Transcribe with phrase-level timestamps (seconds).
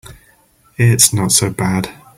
[0.77, 1.93] It's not so bad.